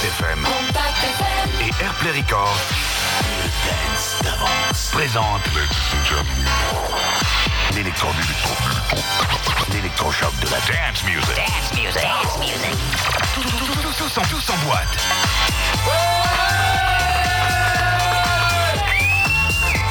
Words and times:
FM 0.00 0.48
et 1.60 1.84
Airplay 1.84 2.12
Records 2.12 2.56
présente 4.92 5.42
l'électro 7.74 8.08
l'électrochoc 9.72 10.34
de 10.40 10.46
la 10.46 10.60
dance 10.60 11.04
music. 11.04 11.36
Dance 11.36 11.74
music. 11.74 12.02
Dance 12.02 12.38
music. 12.38 12.74
En 14.48 14.56
boîte. 14.66 16.37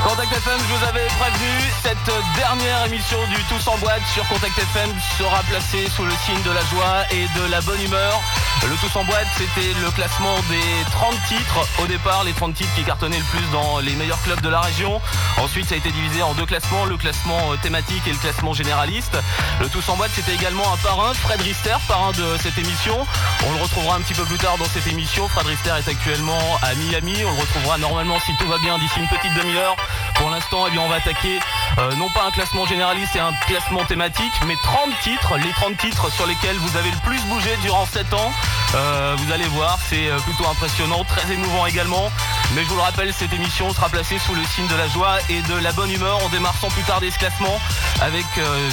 Contact 0.08 0.32
FM, 0.32 0.58
je 0.58 0.74
vous 0.74 0.84
avais 0.86 1.06
prévenu, 1.20 1.52
cette 1.84 2.38
dernière 2.38 2.86
émission 2.86 3.18
du 3.28 3.44
Tous 3.50 3.68
en 3.68 3.78
boîte 3.80 4.02
sur 4.14 4.26
Contact 4.30 4.58
FM 4.58 4.90
sera 5.18 5.44
placée 5.50 5.90
sous 5.90 6.06
le 6.06 6.14
signe 6.26 6.42
de 6.44 6.52
la 6.52 6.62
joie 6.62 7.04
et 7.12 7.28
de 7.38 7.52
la 7.52 7.60
bonne 7.60 7.82
humeur. 7.82 8.22
Le 8.64 8.76
Tous 8.78 8.98
en 8.98 9.04
boîte, 9.04 9.28
c'était 9.38 9.74
le 9.82 9.92
classement 9.92 10.36
des 10.50 10.90
30 10.92 11.14
titres. 11.28 11.68
Au 11.82 11.88
départ, 11.88 12.24
les 12.24 12.32
30 12.32 12.54
titres 12.54 12.74
qui 12.76 12.84
cartonnaient 12.84 13.18
le 13.18 13.24
plus 13.26 13.46
dans 13.52 13.80
les 13.80 13.96
meilleurs 13.96 14.22
clubs 14.24 14.40
de 14.40 14.48
la 14.48 14.62
région. 14.62 15.02
Ensuite, 15.38 15.68
ça 15.68 15.76
a 15.76 15.78
été 15.78 15.92
divisé 15.92 16.24
en 16.24 16.34
deux 16.34 16.46
classements, 16.46 16.86
le 16.86 16.96
classement 16.96 17.52
euh, 17.52 17.58
thématique 17.62 18.08
et 18.08 18.12
le 18.12 18.18
classement 18.18 18.54
généraliste. 18.54 19.18
Le 19.60 19.68
Tous 19.68 19.88
en 19.90 19.98
boîte, 19.98 20.12
c'était 20.16 20.34
également 20.34 20.74
un 20.74 20.78
parrain, 20.78 21.14
Fred 21.14 21.42
Rister, 21.42 21.76
parrain 21.88 22.12
de 22.14 22.38
cette 22.42 22.58
émission. 22.58 22.98
On 23.46 23.52
le 23.52 23.62
retrouvera 23.62 23.98
un 23.98 24.02
petit 24.02 24.14
peu 24.14 24.24
plus 24.24 24.38
tard 24.38 24.58
dans 24.58 24.66
cette 24.66 24.88
émission. 24.88 25.28
Fred 25.28 25.48
Rister 25.48 25.74
est 25.78 25.90
actuellement 25.90 26.58
à 26.62 26.74
Miami. 26.76 27.16
On 27.26 27.32
le 27.32 27.42
retrouvera 27.42 27.78
normalement, 27.78 28.20
si 28.22 28.36
tout 28.38 28.48
va 28.48 28.58
bien, 28.58 28.78
d'ici 28.78 29.00
une 29.00 29.08
petite 29.08 29.34
demi-heure. 29.36 29.76
Pour 30.16 30.30
l'instant, 30.30 30.66
eh 30.68 30.72
bien, 30.72 30.82
on 30.82 30.90
va 30.90 30.96
attaquer 30.96 31.40
euh, 31.78 31.96
non 31.96 32.10
pas 32.10 32.26
un 32.26 32.32
classement 32.32 32.66
généraliste 32.66 33.16
et 33.16 33.20
un 33.20 33.34
classement 33.48 33.86
thématique, 33.86 34.34
mais 34.46 34.56
30 34.64 34.90
titres, 35.04 35.38
les 35.38 35.52
30 35.52 35.78
titres 35.78 36.12
sur 36.12 36.26
lesquels 36.26 36.58
vous 36.58 36.78
avez 36.78 36.90
le 36.90 36.98
plus 37.06 37.22
bougé 37.24 37.56
durant 37.62 37.86
7 37.86 38.14
ans. 38.14 38.32
Euh, 38.76 39.16
vous 39.18 39.32
allez 39.32 39.46
voir, 39.46 39.78
c'est 39.88 40.10
euh, 40.10 40.18
plutôt 40.20 40.48
impressionnant, 40.50 41.04
très 41.04 41.32
émouvant 41.34 41.66
également. 41.66 42.12
Mais 42.56 42.64
je 42.64 42.70
vous 42.70 42.76
le 42.76 42.82
rappelle, 42.82 43.14
cette 43.14 43.34
émission 43.34 43.74
sera 43.74 43.90
placée 43.90 44.18
sous 44.20 44.34
le 44.34 44.44
signe 44.46 44.68
de 44.68 44.76
la 44.76 44.88
joie 44.88 45.18
et 45.30 45.42
de 45.42 45.56
la 45.56 45.72
bonne 45.74 45.92
humeur. 45.92 46.20
On 46.26 46.30
démarre 46.30 46.56
sans 46.60 46.70
plus 46.70 46.84
tarder 46.84 47.12
ce 47.12 47.20
classement 47.20 47.60
avec, 48.02 48.26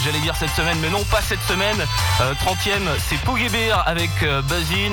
j'allais 0.04 0.20
dire 0.20 0.36
cette 0.36 0.50
semaine, 0.50 0.78
mais 0.80 0.90
non 0.90 1.02
pas 1.04 1.20
cette 1.20 1.42
semaine. 1.42 1.84
Euh, 2.20 2.32
30e, 2.34 2.88
c'est 3.08 3.18
Bear 3.50 3.82
avec 3.88 4.10
euh, 4.22 4.42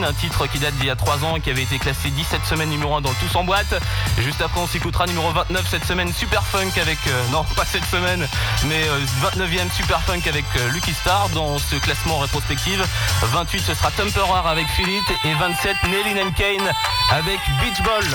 un 0.04 0.14
titre 0.14 0.48
qui 0.48 0.59
date 0.59 0.74
d'il 0.76 0.88
y 0.88 0.90
a 0.90 0.96
3 0.96 1.24
ans 1.24 1.36
et 1.36 1.42
qui 1.42 1.50
avait 1.50 1.62
été 1.62 1.78
classé 1.78 2.09
17 2.09 2.42
semaines 2.46 2.70
numéro 2.70 2.96
1 2.96 3.02
dans 3.02 3.09
le 3.09 3.16
Tous 3.16 3.36
en 3.36 3.44
boîte. 3.44 3.76
Juste 4.18 4.42
après, 4.42 4.59
on 4.59 4.68
s'écoutera 4.68 5.06
numéro 5.06 5.30
29 5.32 5.68
cette 5.70 5.86
semaine, 5.86 6.12
Super 6.22 6.44
Funk 6.44 6.80
avec, 6.80 7.00
euh, 7.08 7.27
non 7.31 7.44
pas 7.55 7.66
cette 7.66 7.83
semaine, 7.86 8.27
mais 8.66 8.88
euh, 8.88 9.00
29e 9.23 9.72
Super 9.72 10.00
Funk 10.03 10.22
avec 10.28 10.45
euh, 10.55 10.69
Lucky 10.69 10.94
Star 10.94 11.28
dans 11.30 11.58
ce 11.58 11.75
classement 11.78 12.19
rétrospective. 12.19 12.86
28, 13.23 13.59
ce 13.59 13.73
sera 13.73 13.89
Temperar 13.89 14.45
avec 14.45 14.67
Philip 14.67 15.03
et 15.23 15.33
27, 15.33 15.75
Nelly 15.86 16.22
and 16.22 16.31
Kane 16.38 16.72
avec 17.09 17.39
Beach 17.59 17.81
Ball. 17.83 18.05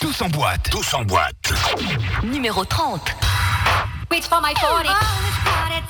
Tous 0.00 0.22
en 0.22 0.28
boîte. 0.28 0.70
Tous 0.70 0.94
en 0.94 1.02
boîte. 1.02 1.52
Numéro 2.22 2.64
30. 2.64 3.00
Reach 4.12 4.26
for 4.26 4.40
my 4.40 4.54
40. 4.54 4.88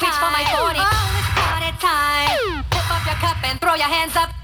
Reach 0.00 0.14
for 0.14 0.30
my 0.30 0.46
40. 0.46 0.80
Tip 2.70 2.90
up 2.90 3.04
your 3.04 3.14
cup 3.20 3.36
and 3.44 3.58
throw 3.60 3.74
your 3.74 3.92
hands 3.92 4.16
up. 4.16 4.37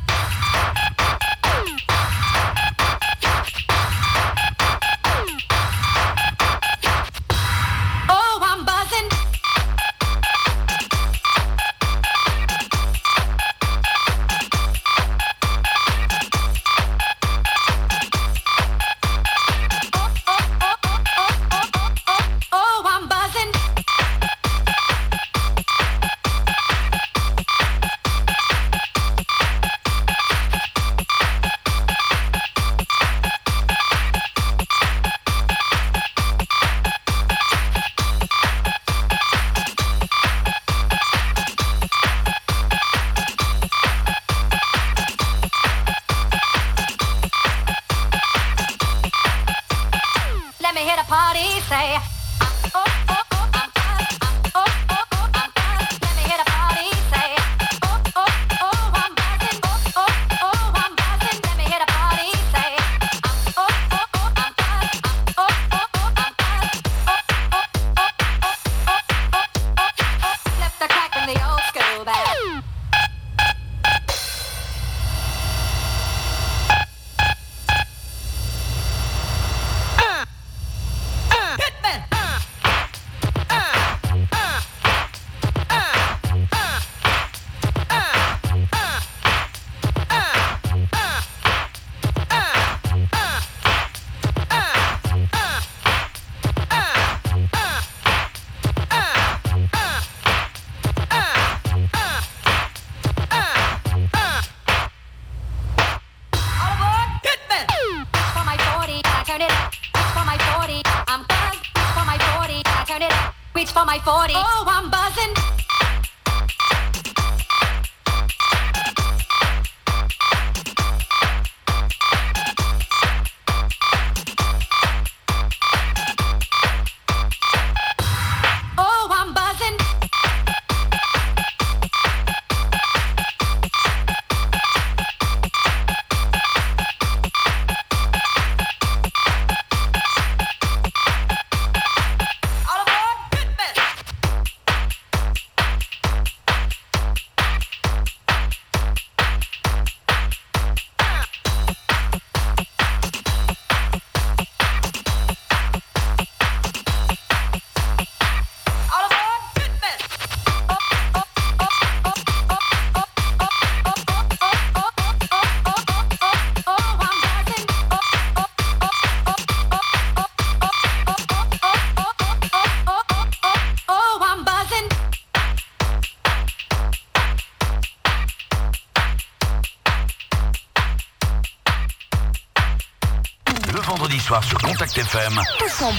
Impact 184.97 185.15
FM. 185.15 185.35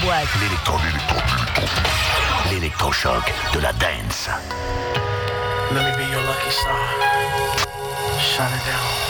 Boîte. 0.02 0.28
L'électro, 0.40 0.78
l'électrochoc 2.50 3.32
de 3.52 3.58
la 3.60 3.72
dance. 3.74 4.30
Let 5.72 5.96
be 5.96 6.10
your 6.10 6.22
lucky 6.22 6.50
star. 6.50 6.76
It 8.38 8.64
down. 8.64 9.06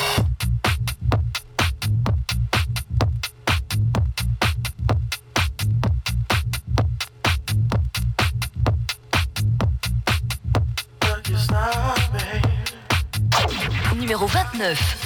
numéro 13.97 14.27
29. 14.27 15.06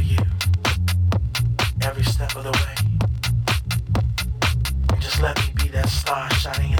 star 6.11 6.29
shining. 6.31 6.70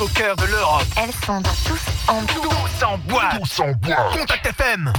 au 0.00 0.08
cœur 0.08 0.36
de 0.36 0.44
l'Europe. 0.44 0.84
Elles 0.96 1.14
sont 1.26 1.40
dans 1.40 1.50
tous 1.64 1.80
en 2.08 2.22
bois. 2.22 2.34
Tous 2.70 2.84
en 2.84 2.98
bois. 2.98 3.30
Tous 3.38 3.60
en 3.60 3.72
bois. 3.72 4.10
Contact 4.12 4.46
FM. 4.46 4.92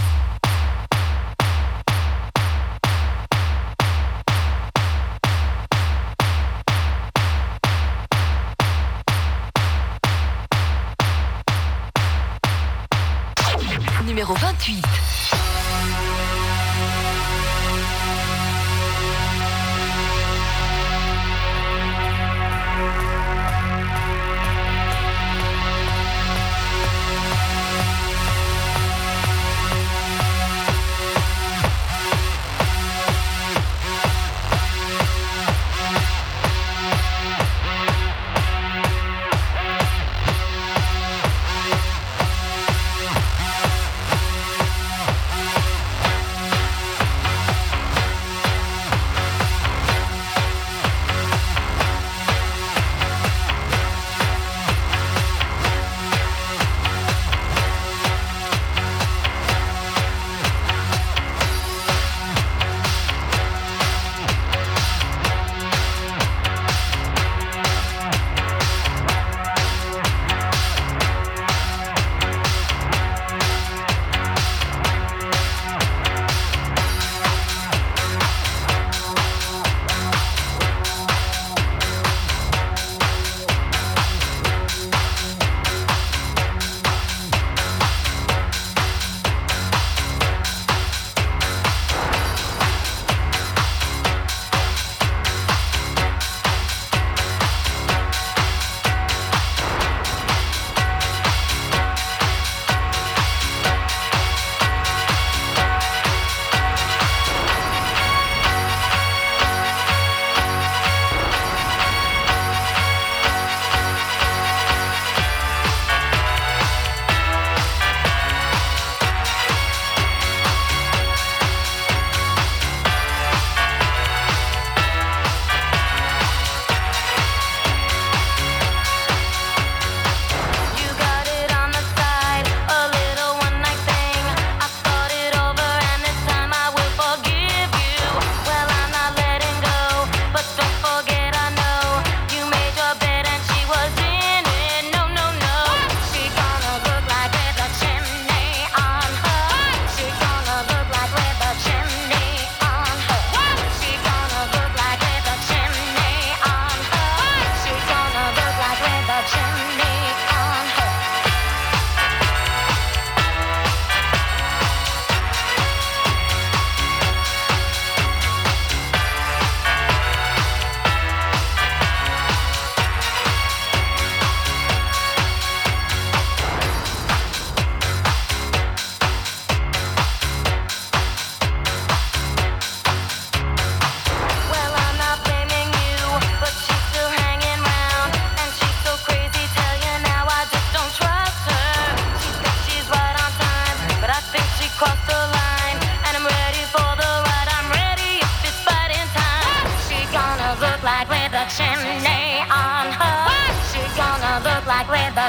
Numéro 14.06 14.34
28. 14.34 14.86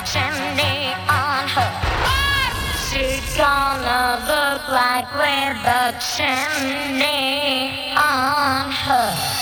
Chimney 0.03 0.95
on 1.09 1.49
her. 1.49 1.71
She's 2.89 3.37
gonna 3.37 4.19
look 4.27 4.69
like 4.69 5.11
with 5.15 5.65
a 5.67 5.95
chimney 6.01 7.93
on 7.97 8.71
her. 8.71 9.40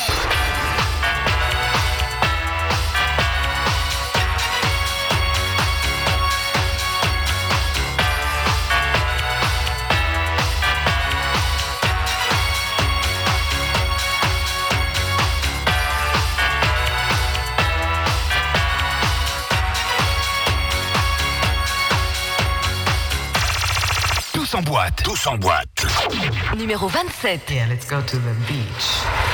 Tous 24.51 24.57
en 24.57 24.63
boîte. 24.63 25.03
Tous 25.05 25.27
en 25.27 25.37
boîte. 25.37 25.87
Numéro 26.57 26.89
27. 26.89 27.51
Yeah, 27.51 27.67
let's 27.69 27.87
go 27.87 28.01
to 28.01 28.17
the 28.17 28.35
beach. 28.47 29.28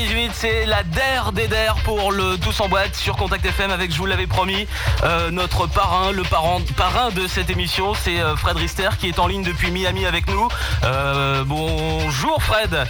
19h18, 0.00 0.30
c'est 0.32 0.66
la 0.66 0.82
DER 0.82 1.32
des 1.34 1.46
DER 1.46 1.74
pour 1.84 2.12
le 2.12 2.38
Tous 2.38 2.58
en 2.60 2.68
boîte 2.68 2.94
sur 2.94 3.16
Contact 3.16 3.44
FM 3.44 3.70
avec, 3.70 3.92
je 3.92 3.98
vous 3.98 4.06
l'avais 4.06 4.26
promis, 4.26 4.66
euh, 5.02 5.30
notre 5.30 5.66
parrain, 5.66 6.12
le 6.12 6.22
parent, 6.22 6.60
parrain 6.76 7.10
de 7.10 7.26
cette 7.26 7.50
émission, 7.50 7.92
c'est 7.94 8.18
euh, 8.20 8.36
Fred 8.36 8.56
Rister 8.56 8.88
qui 8.98 9.08
est 9.08 9.18
en 9.18 9.26
ligne 9.26 9.42
depuis 9.42 9.70
Miami 9.70 10.06
avec 10.06 10.28
nous. 10.28 10.48
Euh, 10.84 11.44
bonjour 11.44 12.42
Fred. 12.42 12.86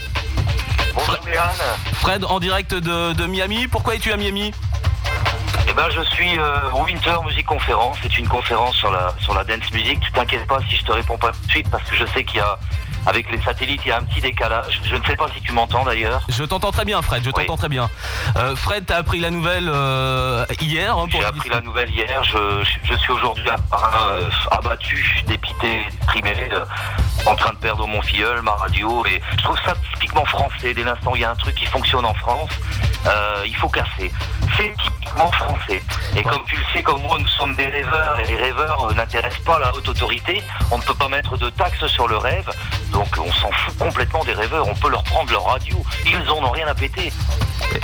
Bonjour 0.94 1.16
Yann. 1.32 1.50
Fred 1.94 2.24
en 2.24 2.38
direct 2.38 2.74
de, 2.74 3.12
de 3.12 3.26
Miami. 3.26 3.66
Pourquoi 3.66 3.96
es-tu 3.96 4.12
à 4.12 4.16
Miami? 4.16 4.52
Eh 5.70 5.72
ben, 5.72 5.88
je 5.90 6.00
suis 6.14 6.36
euh, 6.38 6.70
au 6.74 6.84
Winter 6.84 7.14
Music 7.24 7.46
Conference. 7.46 7.96
C'est 8.02 8.18
une 8.18 8.26
conférence 8.26 8.74
sur 8.76 8.90
la, 8.90 9.14
sur 9.20 9.34
la 9.34 9.44
dance 9.44 9.70
music. 9.72 10.00
Tu 10.00 10.10
t'inquiètes 10.10 10.46
pas 10.46 10.58
si 10.68 10.76
je 10.76 10.82
te 10.84 10.90
réponds 10.92 11.16
pas 11.16 11.30
tout 11.30 11.46
de 11.46 11.50
suite 11.50 11.70
parce 11.70 11.84
que 11.84 11.94
je 11.96 12.04
sais 12.06 12.24
qu'il 12.24 12.38
y 12.38 12.40
a, 12.40 12.58
avec 13.06 13.30
les 13.30 13.40
satellites, 13.40 13.80
il 13.84 13.88
y 13.88 13.92
a 13.92 13.98
un 13.98 14.02
petit 14.02 14.20
décalage. 14.20 14.80
Je 14.84 14.96
ne 14.96 15.04
sais 15.04 15.14
pas 15.14 15.26
si 15.32 15.40
tu 15.42 15.52
m'entends 15.52 15.84
d'ailleurs. 15.84 16.22
Je 16.28 16.42
t'entends 16.42 16.72
très 16.72 16.84
bien, 16.84 17.00
Fred. 17.02 17.22
Je 17.22 17.28
Oui. 17.28 17.34
t'entends 17.46 17.56
très 17.56 17.68
bien. 17.68 17.88
Euh, 18.36 18.56
Fred, 18.56 18.84
t'as 18.86 18.96
appris 18.96 19.20
la 19.20 19.30
nouvelle 19.30 19.68
euh, 19.72 20.44
hier. 20.60 20.96
hein, 20.98 21.06
J'ai 21.08 21.24
appris 21.24 21.48
la 21.48 21.60
nouvelle 21.60 21.90
hier. 21.90 22.24
Je, 22.24 22.64
je, 22.64 22.92
je 22.92 22.98
suis 22.98 23.12
aujourd'hui 23.12 23.48
euh, 23.48 24.28
abattu, 24.50 25.22
dépité, 25.28 25.86
déprimé, 26.00 26.34
en 27.26 27.36
train 27.36 27.52
de 27.52 27.58
perdre 27.58 27.86
mon 27.86 28.02
filleul, 28.02 28.42
ma 28.42 28.52
radio. 28.52 29.04
Et 29.06 29.22
je 29.38 29.42
trouve 29.44 29.58
ça 29.64 29.74
typiquement 29.94 30.24
français. 30.24 30.74
Dès 30.74 30.82
l'instant 30.82 31.12
où 31.12 31.16
il 31.16 31.22
y 31.22 31.24
a 31.24 31.30
un 31.30 31.36
truc 31.36 31.54
qui 31.54 31.66
fonctionne 31.66 32.04
en 32.04 32.14
France, 32.14 32.50
euh, 33.06 33.42
il 33.46 33.56
faut 33.56 33.68
casser. 33.68 34.10
C'est 34.56 34.74
typiquement 34.76 35.30
français. 35.32 35.82
Et 36.16 36.22
comme 36.22 36.44
tu 36.46 36.56
le 36.56 36.62
sais, 36.72 36.82
comme 36.82 37.00
moi, 37.02 37.18
nous 37.18 37.28
sommes 37.28 37.54
des 37.54 37.66
rêveurs. 37.66 38.20
Et 38.20 38.26
les 38.26 38.36
rêveurs 38.36 38.90
euh, 38.90 38.94
n'intéressent 38.94 39.44
pas 39.44 39.58
la 39.58 39.74
haute 39.74 39.88
autorité. 39.88 40.42
On 40.70 40.78
ne 40.78 40.82
peut 40.82 40.94
pas 40.94 41.08
mettre 41.08 41.36
de 41.36 41.50
taxes 41.50 41.86
sur 41.86 42.08
le 42.08 42.16
rêve. 42.16 42.50
Donc 42.92 43.08
on 43.18 43.32
s'en 43.32 43.50
fout 43.50 43.78
complètement 43.78 44.24
des 44.24 44.34
rêveurs. 44.34 44.66
On 44.68 44.74
peut 44.74 44.90
leur 44.90 45.02
prendre 45.04 45.30
leur 45.30 45.44
radio. 45.44 45.82
Ils 46.06 46.30
en 46.30 46.44
ont 46.44 46.50
rien 46.50 46.66
à 46.66 46.74
péter. 46.74 47.12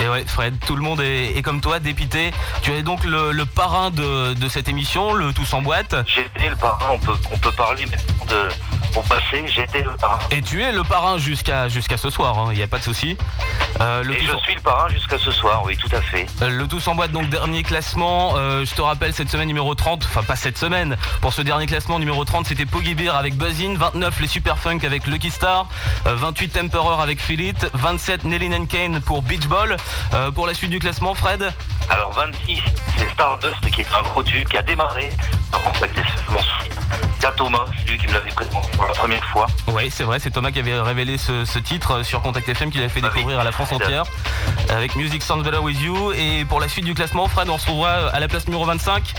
Et 0.00 0.08
ouais, 0.08 0.24
Fred, 0.26 0.58
tout 0.66 0.74
le 0.74 0.82
monde 0.82 1.00
est, 1.00 1.36
est 1.36 1.42
comme 1.42 1.60
toi, 1.60 1.78
dépité. 1.78 2.32
Tu 2.62 2.72
es 2.72 2.82
donc 2.82 3.04
le, 3.04 3.30
le 3.30 3.46
parrain 3.46 3.90
de, 3.90 4.34
de 4.34 4.48
cette 4.48 4.68
émission, 4.68 5.14
le 5.14 5.32
Tous 5.32 5.52
en 5.54 5.62
boîte. 5.62 5.94
J'étais 6.06 6.48
le 6.48 6.56
parrain. 6.56 6.86
On 6.92 6.98
peut, 6.98 7.16
on 7.32 7.38
peut 7.38 7.52
parler 7.52 7.86
maintenant 7.86 8.24
de, 8.28 8.48
au 8.96 9.00
passé. 9.02 9.44
J'étais 9.46 9.82
le 9.82 9.90
parrain. 9.92 10.18
Et 10.30 10.42
tu 10.42 10.62
es 10.62 10.72
le 10.72 10.82
parrain 10.84 11.18
jusqu'à 11.18 11.68
jusqu'à 11.68 11.96
ce 11.96 12.10
soir, 12.10 12.48
il 12.52 12.56
n'y 12.56 12.62
a 12.62 12.66
pas 12.66 12.78
de 12.78 12.82
souci. 12.84 13.16
Euh, 13.80 14.02
le, 14.02 14.14
Et 14.16 14.24
je 14.24 14.32
en- 14.32 14.38
suis 14.40 14.54
le 14.54 14.60
parrain 14.60 14.88
jusqu'à 14.88 15.18
ce 15.18 15.30
soir, 15.30 15.62
oui, 15.64 15.76
tout 15.76 15.94
à 15.94 16.00
fait. 16.00 16.26
euh, 16.42 16.48
le 16.48 16.66
Tous 16.66 16.86
en 16.88 16.94
boîte, 16.94 17.12
donc 17.12 17.28
dernier 17.28 17.62
classement. 17.62 18.34
euh, 18.36 18.64
je 18.64 18.74
te 18.74 18.80
rappelle, 18.82 19.12
cette 19.12 19.30
semaine 19.30 19.46
numéro 19.48 19.74
30, 19.74 20.04
enfin 20.04 20.22
pas 20.22 20.36
cette 20.36 20.58
semaine, 20.58 20.96
pour 21.20 21.32
ce 21.32 21.42
dernier 21.42 21.66
classement 21.66 21.98
numéro 21.98 22.24
30, 22.24 22.46
c'était 22.46 22.66
Poggy 22.66 22.94
Bear 22.94 23.14
avec 23.16 23.36
Buzzin, 23.36 23.74
29 23.76 24.20
les 24.20 24.26
Super 24.28 24.58
Funk 24.58 24.78
avec 24.84 25.06
Lucky 25.06 25.30
Star, 25.30 25.66
euh, 26.06 26.14
28 26.16 26.48
Temperer 26.50 27.02
avec 27.02 27.20
Philip, 27.20 27.56
27 27.74 28.24
Nelly 28.24 28.54
and 28.54 28.66
Kane 28.66 29.00
pour 29.00 29.22
Beach 29.22 29.46
Ball. 29.46 29.76
Pour 30.34 30.46
la 30.46 30.54
suite 30.54 30.70
du 30.70 30.78
classement, 30.78 31.14
Fred 31.14 31.52
Alors 31.90 32.12
26, 32.12 32.60
c'est 32.96 33.08
Stardust 33.10 33.70
qui 33.72 33.80
est 33.82 33.86
un 33.98 34.02
gros 34.02 34.22
tube 34.22 34.48
qui 34.48 34.56
a 34.56 34.62
démarré. 34.62 35.10
En 35.52 35.72
fait, 35.74 35.90
Thomas, 37.32 37.64
c'est 37.78 37.90
lui 37.90 37.98
qui 37.98 38.06
me 38.06 38.12
l'avait 38.12 38.30
présenté 38.30 38.68
pour 38.76 38.86
la 38.86 38.92
première 38.94 39.24
fois. 39.26 39.46
Oui, 39.68 39.90
c'est 39.90 40.04
vrai, 40.04 40.18
c'est 40.18 40.30
Thomas 40.30 40.50
qui 40.50 40.58
avait 40.58 40.78
révélé 40.80 41.18
ce, 41.18 41.44
ce 41.44 41.58
titre 41.58 41.92
euh, 41.96 42.02
sur 42.04 42.22
Contact 42.22 42.48
FM 42.48 42.70
qu'il 42.70 42.80
avait 42.80 42.88
fait 42.88 43.00
Ah 43.02 43.08
oui. 43.08 43.14
découvrir 43.16 43.40
à 43.40 43.44
la 43.44 43.52
France 43.52 43.72
entière 43.72 44.04
avec 44.70 44.96
Music 44.96 45.22
Sounds 45.22 45.42
Better 45.42 45.58
With 45.58 45.80
You. 45.80 46.12
Et 46.12 46.44
pour 46.44 46.60
la 46.60 46.68
suite 46.68 46.84
du 46.84 46.94
classement, 46.94 47.26
Fred, 47.28 47.48
on 47.48 47.58
se 47.58 47.62
retrouvera 47.66 48.08
à 48.08 48.20
la 48.20 48.28
place 48.28 48.46
numéro 48.46 48.64
25. 48.64 49.14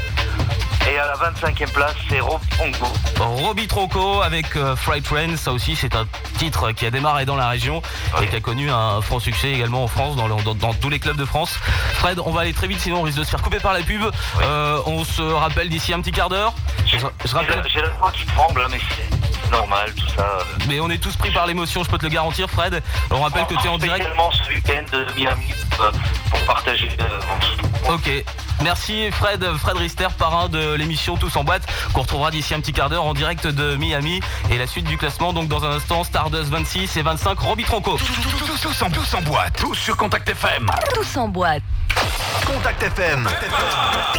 Et 0.89 0.97
à 0.97 1.05
la 1.07 1.13
25e 1.15 1.71
place, 1.71 1.95
c'est 2.09 2.19
Rob 2.21 2.39
Pongo. 2.57 2.87
Robbie 3.19 3.67
Troco 3.67 4.21
avec 4.21 4.55
euh, 4.55 4.75
Fright 4.75 5.03
Train, 5.03 5.35
ça 5.35 5.51
aussi 5.51 5.75
c'est 5.75 5.95
un 5.95 6.07
titre 6.37 6.71
qui 6.71 6.85
a 6.85 6.91
démarré 6.91 7.25
dans 7.25 7.35
la 7.35 7.49
région 7.49 7.81
et 8.21 8.27
qui 8.27 8.35
a 8.35 8.39
connu 8.39 8.69
un 8.71 9.01
franc 9.01 9.19
succès 9.19 9.51
également 9.51 9.83
en 9.83 9.87
France, 9.87 10.15
dans, 10.15 10.27
le- 10.27 10.41
dans- 10.43 10.55
dans 10.55 10.73
tous 10.73 10.89
les 10.89 10.99
clubs 10.99 11.17
de 11.17 11.25
France. 11.25 11.59
Fred, 11.95 12.19
on 12.25 12.31
va 12.31 12.41
aller 12.41 12.53
très 12.53 12.67
vite 12.67 12.79
sinon 12.79 12.99
on 12.99 13.03
risque 13.03 13.17
de 13.17 13.23
se 13.25 13.29
faire 13.31 13.41
couper 13.41 13.59
par 13.59 13.73
la 13.73 13.81
pub. 13.81 14.01
Euh, 14.41 14.79
on 14.85 15.03
se 15.03 15.21
rappelle 15.21 15.67
d'ici 15.69 15.93
un 15.93 15.99
petit 15.99 16.11
quart 16.11 16.29
d'heure. 16.29 16.53
J'ai 16.85 16.97
la- 16.97 17.09
voix 17.99 18.11
qui 18.11 18.25
tremble, 18.25 18.61
hein, 18.61 18.67
mais 18.71 18.79
c'est 18.95 19.06
normal, 19.51 19.93
tout 19.95 20.07
ça. 20.15 20.39
mais 20.67 20.79
on 20.79 20.89
est 20.89 20.97
tous 20.97 21.15
pris 21.15 21.31
par 21.31 21.47
l'émotion, 21.47 21.83
je 21.83 21.89
peux 21.89 21.97
te 21.97 22.03
le 22.03 22.11
garantir 22.11 22.49
Fred. 22.49 22.81
On 23.11 23.21
rappelle 23.21 23.45
que 23.45 23.55
tu 23.55 23.65
es 23.65 23.69
en 23.69 23.77
direct. 23.77 24.03
Spécialement 24.03 24.31
ce 24.31 24.49
week-end 24.49 24.83
de 24.91 25.05
Miami 25.15 25.53
euh, 25.79 25.91
pour 26.29 26.39
partager 26.41 26.89
euh, 26.99 27.93
Ok. 27.93 28.09
Merci 28.63 29.11
Fred, 29.11 29.45
Fred 29.57 29.77
Rister, 29.77 30.07
parrain 30.17 30.49
de 30.49 30.73
l'émission 30.73 31.15
Tous 31.15 31.35
en 31.35 31.43
boîte, 31.43 31.61
qu'on 31.93 32.01
retrouvera 32.01 32.31
d'ici 32.31 32.55
un 32.55 32.59
petit 32.59 32.73
quart 32.73 32.89
d'heure 32.89 33.05
en 33.05 33.13
direct 33.13 33.45
de 33.45 33.75
Miami. 33.75 34.19
Et 34.49 34.57
la 34.57 34.65
suite 34.65 34.87
du 34.87 34.97
classement, 34.97 35.31
donc 35.31 35.47
dans 35.47 35.63
un 35.63 35.71
instant, 35.71 36.03
Stardust 36.03 36.49
26 36.49 36.97
et 36.97 37.01
25, 37.03 37.37
Robbie 37.39 37.63
Tronco. 37.65 37.97
Tous, 37.97 38.61
tous 38.61 38.81
en, 38.81 38.89
tous 38.89 39.13
en 39.13 39.21
boîte. 39.21 39.57
Tous 39.59 39.75
sur 39.75 39.95
Contact 39.95 40.27
FM. 40.27 40.71
Tous 40.95 41.17
en 41.17 41.27
boîte. 41.27 41.61
Contact 42.45 42.83
FM. 42.83 43.27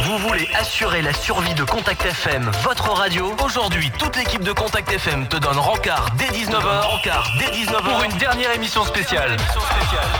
Vous 0.03 0.17
voulez 0.19 0.49
assurer 0.59 1.01
la 1.01 1.13
survie 1.13 1.53
de 1.53 1.63
Contact 1.63 2.05
FM, 2.05 2.49
votre 2.63 2.91
radio 2.91 3.35
Aujourd'hui, 3.43 3.91
toute 3.97 4.15
l'équipe 4.15 4.43
de 4.43 4.51
Contact 4.51 4.91
FM 4.91 5.27
te 5.27 5.37
donne 5.37 5.57
rencard 5.57 6.09
dès 6.15 6.25
19h, 6.25 6.81
rencard 6.81 7.31
dès 7.39 7.45
19h 7.47 7.81
pour 7.81 8.03
une 8.03 8.17
dernière 8.17 8.51
émission 8.53 8.83
spéciale. 8.85 9.37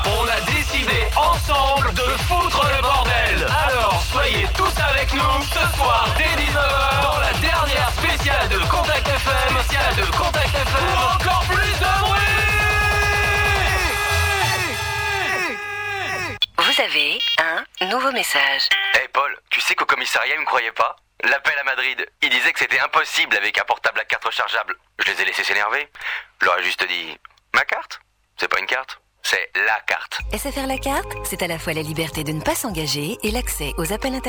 On 0.05 0.23
a 0.25 0.51
décidé 0.51 1.07
ensemble 1.15 1.93
de 1.93 2.03
foutre 2.27 2.65
le 2.75 2.81
bordel. 2.81 3.47
Alors, 3.67 4.01
soyez 4.11 4.47
tous 4.55 4.73
avec 4.91 5.13
nous 5.13 5.43
ce 5.43 5.77
soir 5.77 6.07
dès 6.17 6.41
19h 6.41 7.03
dans 7.03 7.19
la 7.19 7.33
dernière 7.39 7.89
spéciale 7.97 8.47
de 8.49 8.59
Contact 8.69 9.07
FM, 9.07 9.57
spéciale 9.59 9.95
de 9.95 10.17
Contact 10.17 10.55
FM. 10.55 10.85
Pour 10.93 11.15
encore 11.15 11.45
plus 11.47 11.79
de 11.79 12.05
bruit 12.05 12.28
Vous 16.79 16.85
avez 16.85 17.19
un 17.39 17.87
nouveau 17.87 18.09
message. 18.13 18.69
Hey 18.93 19.09
Paul, 19.11 19.37
tu 19.49 19.59
sais 19.59 19.75
qu'au 19.75 19.85
commissariat 19.85 20.33
ils 20.35 20.39
me 20.39 20.45
croyaient 20.45 20.71
pas? 20.71 20.95
L'appel 21.25 21.53
à 21.59 21.63
Madrid, 21.65 22.07
ils 22.21 22.29
disaient 22.29 22.53
que 22.53 22.59
c'était 22.59 22.79
impossible 22.79 23.35
avec 23.35 23.57
un 23.59 23.65
portable 23.65 23.99
à 23.99 24.05
carte 24.05 24.23
rechargeable. 24.23 24.77
Je 24.99 25.11
les 25.11 25.21
ai 25.21 25.25
laissés 25.25 25.43
s'énerver. 25.43 25.89
Je 26.39 26.45
leur 26.45 26.57
ai 26.57 26.63
juste 26.63 26.87
dit 26.87 27.17
Ma 27.53 27.65
carte? 27.65 27.99
C'est 28.37 28.47
pas 28.47 28.61
une 28.61 28.65
carte, 28.65 29.01
c'est 29.23 29.51
la 29.55 29.81
carte. 29.81 30.19
SFR 30.33 30.67
La 30.67 30.77
Carte, 30.77 31.11
c'est 31.25 31.43
à 31.43 31.47
la 31.47 31.59
fois 31.59 31.73
la 31.73 31.81
liberté 31.81 32.23
de 32.23 32.31
ne 32.31 32.41
pas 32.41 32.55
s'engager 32.55 33.17
et 33.23 33.31
l'accès 33.31 33.73
aux 33.77 33.91
appels 33.91 34.15
internet. 34.15 34.27